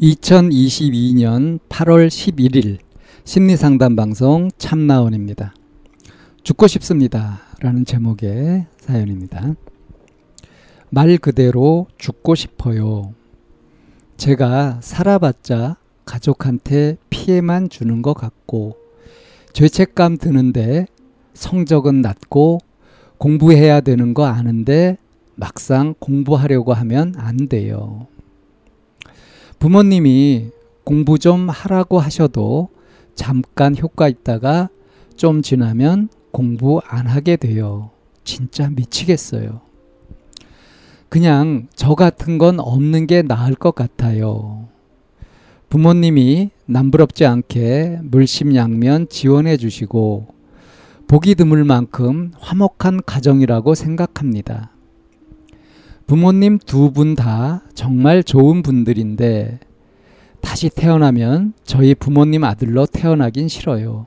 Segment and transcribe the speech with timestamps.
[0.00, 2.78] 2022년 8월 11일
[3.24, 5.54] 심리상담 방송 참나원입니다.
[6.42, 7.40] 죽고 싶습니다.
[7.60, 9.54] 라는 제목의 사연입니다.
[10.90, 13.14] 말 그대로 죽고 싶어요.
[14.16, 18.76] 제가 살아봤자 가족한테 피해만 주는 것 같고
[19.52, 20.86] 죄책감 드는데
[21.34, 22.58] 성적은 낮고
[23.18, 24.98] 공부해야 되는 거 아는데
[25.36, 28.08] 막상 공부하려고 하면 안 돼요.
[29.58, 30.50] 부모님이
[30.84, 32.68] 공부 좀 하라고 하셔도
[33.14, 34.68] 잠깐 효과 있다가
[35.16, 37.90] 좀 지나면 공부 안 하게 돼요.
[38.24, 39.60] 진짜 미치겠어요.
[41.08, 44.68] 그냥 저 같은 건 없는 게 나을 것 같아요.
[45.68, 50.28] 부모님이 남부럽지 않게 물심양면 지원해 주시고
[51.06, 54.73] 보기 드물 만큼 화목한 가정이라고 생각합니다.
[56.06, 59.58] 부모님 두 분 다 정말 좋은 분들인데
[60.40, 64.06] 다시 태어나면 저희 부모님 아들로 태어나긴 싫어요.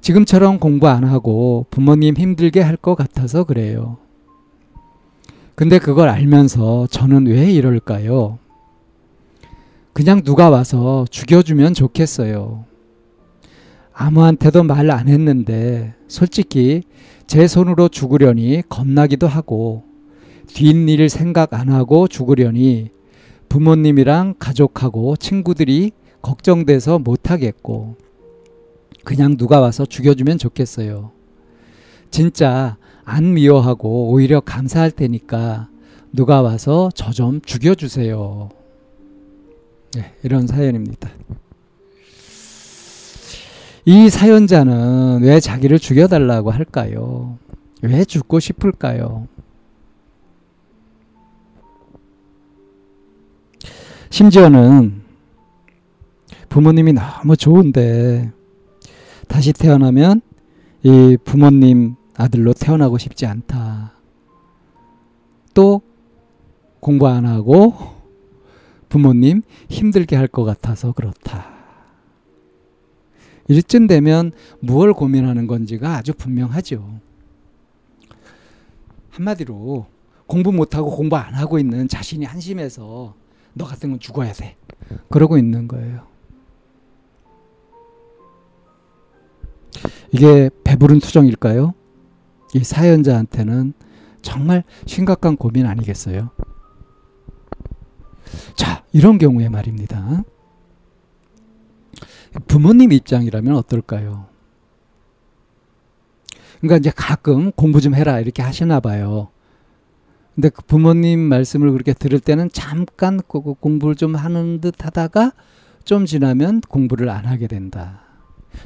[0.00, 3.98] 지금처럼 공부 안 하고 부모님 힘들게 할 것 같아서 그래요.
[5.54, 8.38] 근데 그걸 알면서 저는 왜 이럴까요?
[9.92, 12.64] 그냥 누가 와서 죽여주면 좋겠어요.
[13.92, 16.82] 아무한테도 말 안 했는데 솔직히
[17.26, 19.82] 제 손으로 죽으려니 겁나기도 하고
[20.48, 22.90] 뒷일 생각 안 하고 죽으려니
[23.48, 25.92] 부모님이랑 가족하고 친구들이
[26.22, 27.96] 걱정돼서 못하겠고
[29.04, 31.12] 그냥 누가 와서 죽여주면 좋겠어요.
[32.10, 35.68] 진짜 안 미워하고 오히려 감사할 테니까
[36.12, 38.50] 누가 와서 저 좀 죽여주세요.
[39.94, 41.08] 네, 이런 사연입니다.
[43.86, 47.38] 이 사연자는 왜 자기를 죽여달라고 할까요?
[47.80, 49.26] 왜 죽고 싶을까요?
[54.10, 55.02] 심지어는
[56.48, 58.32] 부모님이 너무 좋은데
[59.28, 60.22] 다시 태어나면
[60.82, 63.92] 이 부모님 아들로 태어나고 싶지 않다.
[65.54, 65.82] 또
[66.80, 67.74] 공부 안 하고
[68.88, 71.46] 부모님 힘들게 할 것 같아서 그렇다.
[73.48, 77.00] 이쯤 되면 무엇 고민하는 건지가 아주 분명하죠.
[79.10, 79.86] 한마디로
[80.26, 83.14] 공부 못하고 공부 안 하고 있는 자신이 한심해서
[83.58, 84.56] 너 같은 건 죽어야 돼.
[85.10, 86.06] 그러고 있는 거예요.
[90.12, 91.74] 이게 배부른 투정일까요?
[92.54, 93.74] 이 사연자한테는
[94.22, 96.30] 정말 심각한 고민 아니겠어요?
[98.56, 100.22] 자, 이런 경우에 말입니다.
[102.46, 104.26] 부모님 입장이라면 어떨까요?
[106.60, 109.28] 그러니까 이제 가끔 공부 좀 해라 이렇게 하시나 봐요.
[110.38, 115.32] 근데 그 부모님 말씀을 그렇게 들을 때는 잠깐 공부를 좀 하는 듯 하다가
[115.82, 118.02] 좀 지나면 공부를 안 하게 된다.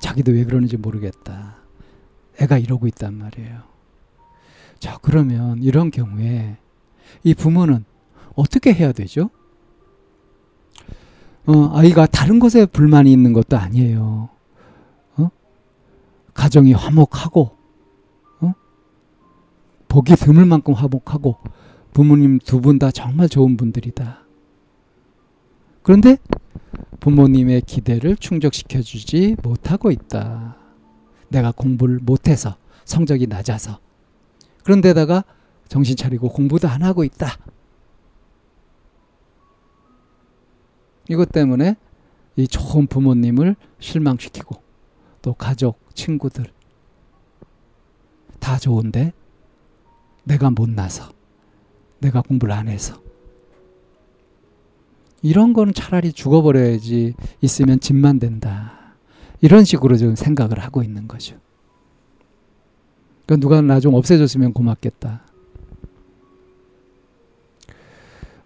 [0.00, 1.56] 자기도 왜 그러는지 모르겠다.
[2.40, 3.60] 애가 이러고 있단 말이에요.
[4.78, 6.56] 자, 그러면 이런 경우에
[7.22, 7.84] 이 부모는
[8.34, 9.28] 어떻게 해야 되죠?
[11.44, 14.30] 어, 아이가 다른 것에 불만이 있는 것도 아니에요.
[15.18, 15.30] 어?
[16.32, 17.57] 가정이 화목하고, 어?
[19.88, 21.38] 보기 드물 만큼 화목하고,
[21.92, 24.24] 부모님 두 분 다 정말 좋은 분들이다.
[25.82, 26.18] 그런데
[27.00, 30.56] 부모님의 기대를 충족시켜 주지 못하고 있다.
[31.28, 33.80] 내가 공부를 못해서 성적이 낮아서
[34.64, 35.24] 그런데다가
[35.68, 37.38] 정신 차리고 공부도 안 하고 있다.
[41.08, 41.76] 이것 때문에
[42.36, 44.62] 이 좋은 부모님을 실망시키고
[45.22, 46.46] 또 가족, 친구들
[48.38, 49.12] 다 좋은데
[50.28, 51.10] 내가 못나서
[52.00, 53.00] 내가 공부를 안 해서.
[55.22, 58.94] 이런 거는 차라리 죽어버려야지 있으면 집만 된다.
[59.40, 61.36] 이런 식으로 지금 생각을 하고 있는 거죠.
[63.26, 65.22] 그러니까 누가 나 좀 없애줬으면 고맙겠다.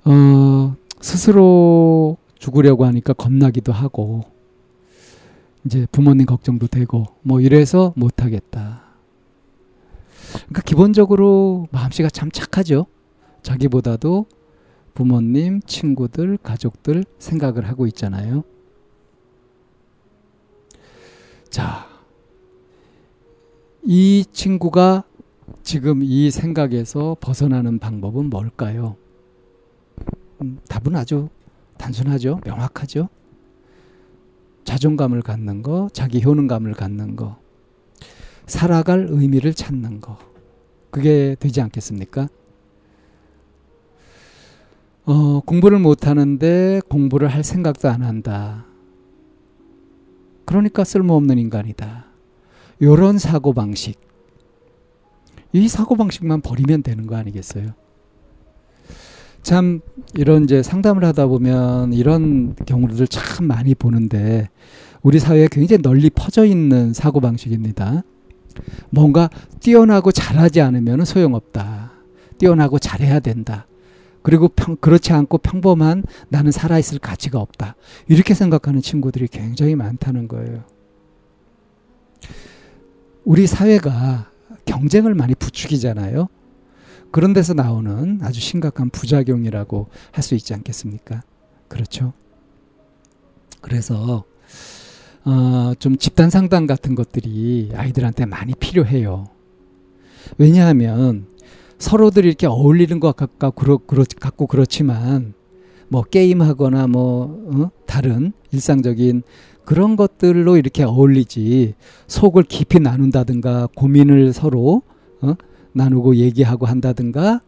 [0.04, 4.24] 어, 스스로 죽으려고 하니까 겁나기도 하고,
[5.64, 8.81] 이제 부모님 걱정도 되고, 뭐 이래서 못하겠다.
[10.32, 12.86] 그러니까 기본적으로 마음씨가 참 착하죠.
[13.42, 14.26] 자기보다도
[14.94, 18.44] 부모님, 친구들, 가족들 생각을 하고 있잖아요.
[21.48, 21.86] 자,
[23.82, 25.04] 이 친구가
[25.62, 28.96] 지금 이 생각에서 벗어나는 방법은 뭘까요?
[30.40, 31.28] 음, 답은 아주
[31.78, 32.40] 단순하죠.
[32.44, 33.08] 명확하죠.
[34.64, 37.38] 자존감을 갖는 거, 자기 효능감을 갖는 거,
[38.46, 40.18] 살아갈 의미를 찾는 거.
[40.90, 42.28] 그게 되지 않겠습니까?
[45.04, 48.66] 어, 공부를 못 하는데 공부를 할 생각도 안 한다.
[50.44, 52.06] 그러니까 쓸모없는 인간이다.
[52.82, 53.98] 요런 사고 방식.
[55.52, 57.72] 이 사고 방식만 버리면 되는 거 아니겠어요?
[59.42, 59.80] 참,
[60.14, 64.48] 이런 이제 상담을 하다 보면 이런 경우들 참 많이 보는데
[65.02, 68.04] 우리 사회에 굉장히 널리 퍼져 있는 사고 방식입니다.
[68.90, 69.28] 뭔가
[69.60, 71.92] 뛰어나고 잘하지 않으면 소용없다.
[72.38, 73.66] 뛰어나고 잘해야 된다.
[74.22, 77.76] 그리고 평, 그렇지 않고 평범한 나는 살아있을 가치가 없다.
[78.08, 80.64] 이렇게 생각하는 친구들이 굉장히 많다는 거예요.
[83.24, 84.30] 우리 사회가
[84.64, 86.28] 경쟁을 많이 부추기잖아요.
[87.10, 91.22] 그런 데서 나오는 아주 심각한 부작용이라고 할 수 있지 않겠습니까?
[91.68, 92.12] 그렇죠.
[93.60, 94.24] 그래서
[95.24, 99.26] 어, 좀 집단 상담 같은 것들이 아이들한테 많이 필요해요.
[100.38, 101.26] 왜냐하면
[101.78, 105.34] 서로들 이렇게 어울리는 것 같고, 그렇, 그렇, 같고 그렇지만
[105.88, 107.70] 뭐 게임하거나 뭐 어?
[107.86, 109.22] 다른 일상적인
[109.64, 111.74] 그런 것들로 이렇게 어울리지
[112.06, 114.82] 속을 깊이 나눈다든가 고민을 서로
[115.20, 115.34] 어?
[115.72, 117.40] 나누고 얘기하고 한다든가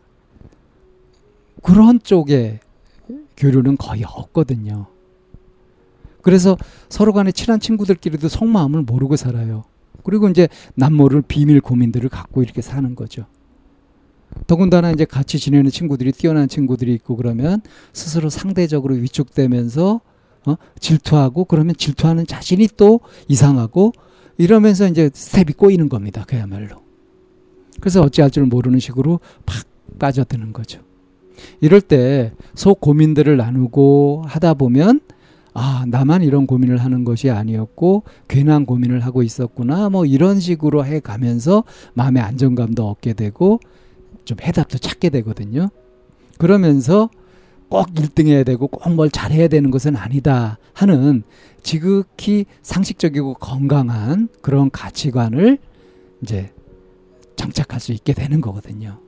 [1.63, 2.61] 그런 쪽에
[3.37, 4.87] 교류는 거의 없거든요.
[6.25, 6.57] 그래서
[6.89, 9.63] 서로 간에 친한 친구들끼리도 속마음을 모르고 살아요.
[10.03, 13.27] 그리고 이제 남모를 비밀 고민들을 갖고 이렇게 사는 거죠.
[14.47, 17.61] 더군다나 이제 같이 지내는 친구들이 뛰어난 친구들이 있고 그러면
[17.93, 20.01] 스스로 상대적으로 위축되면서
[20.47, 20.55] 어?
[20.81, 23.93] 질투하고 그러면 질투하는 자신이 또 이상하고
[24.37, 26.25] 이러면서 이제 스텝이 꼬이는 겁니다.
[26.27, 26.83] 그야말로.
[27.81, 29.65] 그래서 어찌할 줄 모르는 식으로 팍
[29.99, 30.81] 빠져드는 거죠.
[31.61, 35.01] 이럴 때 속 고민들을 나누고 하다 보면
[35.55, 39.89] 아, 나만 이런 고민을 하는 것이 아니었고, 괜한 고민을 하고 있었구나.
[39.89, 41.65] 뭐 이런 식으로 해 가면서
[41.95, 43.61] 마음의 안정감도 얻게 되고,
[44.25, 45.69] 좀 해답도 찾게 되거든요.
[46.39, 47.09] 그러면서
[47.69, 51.23] 꼭 1등 해야 되고 꼭 뭘 잘해야 되는 것은 아니다 하는
[51.63, 55.59] 지극히 상식적이고 건강한 그런 가치관을
[56.23, 56.53] 이제
[57.37, 58.99] 장착할 수 있게 되는 거거든요.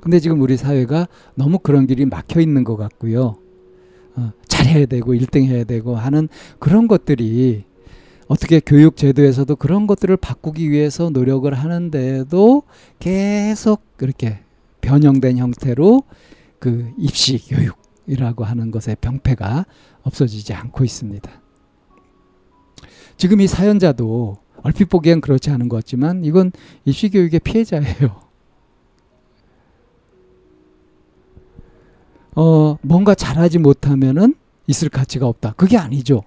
[0.00, 3.36] 근데 지금 우리 사회가 너무 그런 길이 막혀 있는 것 같고요.
[4.20, 6.28] 어, 잘해야 되고 1등 해야 되고 하는
[6.58, 7.64] 그런 것들이
[8.28, 12.62] 어떻게 교육 제도에서도 그런 것들을 바꾸기 위해서 노력을 하는데도
[13.00, 14.40] 계속 그렇게
[14.82, 16.04] 변형된 형태로
[16.58, 19.66] 그 입시 교육이라고 하는 것의 병폐가
[20.02, 21.30] 없어지지 않고 있습니다.
[23.16, 26.52] 지금 이 사연자도 얼핏 보기엔 그렇지 않은 것 같지만 이건
[26.84, 28.29] 입시 교육의 피해자예요.
[32.40, 34.34] 어, 뭔가 잘하지 못하면은
[34.66, 35.52] 있을 가치가 없다.
[35.58, 36.22] 그게 아니죠.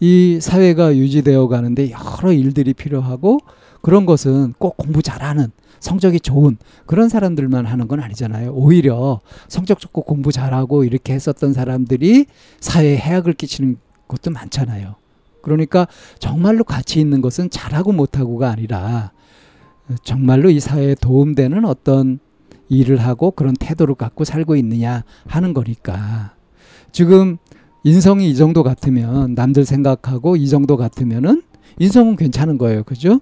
[0.00, 3.40] 이 사회가 유지되어 가는데 여러 일들이 필요하고
[3.82, 8.52] 그런 것은 꼭 공부 잘하는 성적이 좋은 그런 사람들만 하는 건 아니잖아요.
[8.52, 12.24] 오히려 성적 좋고 공부 잘하고 이렇게 했었던 사람들이
[12.60, 13.76] 사회에 해악을 끼치는
[14.08, 14.94] 것도 많잖아요.
[15.42, 15.86] 그러니까
[16.18, 19.12] 정말로 가치 있는 것은 잘하고 못하고가 아니라
[20.02, 22.20] 정말로 이 사회에 도움되는 어떤
[22.68, 26.34] 일을 하고 그런 태도를 갖고 살고 있느냐 하는 거니까.
[26.92, 27.38] 지금
[27.84, 31.42] 인성이 이 정도 같으면 남들 생각하고 이 정도 같으면은
[31.78, 32.82] 인성은 괜찮은 거예요.
[32.84, 33.20] 그죠?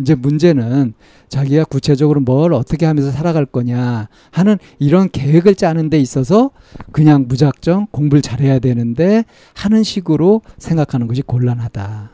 [0.00, 0.94] 이제 문제는
[1.28, 6.50] 자기가 구체적으로 뭘 어떻게 하면서 살아갈 거냐 하는 이런 계획을 짜는 데 있어서
[6.90, 9.24] 그냥 무작정 공부를 잘해야 되는데
[9.54, 12.10] 하는 식으로 생각하는 것이 곤란하다.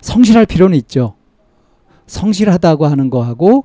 [0.00, 1.14] 성실할 필요는 있죠.
[2.06, 3.64] 성실하다고 하는 거하고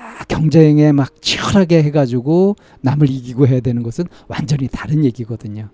[0.00, 5.68] 아, 경쟁에 막 치열하게 해가지고 남을 이기고 해야 되는 것은 완전히 다른 얘기거든요.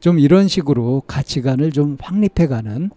[0.00, 2.90] 좀 이런 식으로 가치관을 좀 확립해가는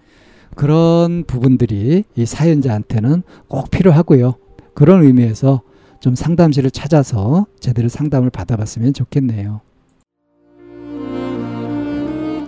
[0.56, 4.36] 그런 부분들이 이 사연자한테는 꼭 필요하고요.
[4.74, 5.62] 그런 의미에서
[6.00, 9.62] 좀 상담실을 찾아서 제대로 상담을 받아봤으면 좋겠네요.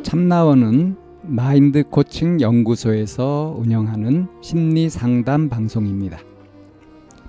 [0.02, 6.20] 참나원은 마인드 코칭 연구소에서 운영하는 심리 상담 방송입니다.